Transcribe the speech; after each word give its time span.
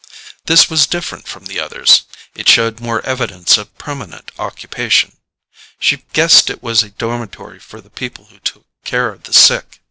This 0.45 0.67
was 0.67 0.87
different 0.87 1.27
from 1.27 1.45
the 1.45 1.59
others. 1.59 2.05
It 2.33 2.49
showed 2.49 2.79
more 2.79 3.05
evidence 3.05 3.55
of 3.59 3.77
permanent 3.77 4.31
occupation. 4.39 5.17
She 5.79 6.01
guessed 6.13 6.49
it 6.49 6.63
was 6.63 6.81
a 6.81 6.89
dormitory 6.89 7.59
for 7.59 7.81
the 7.81 7.91
people 7.91 8.25
who 8.25 8.39
took 8.39 8.65
care 8.83 9.09
of 9.11 9.25
the 9.25 9.33
sick. 9.33 9.77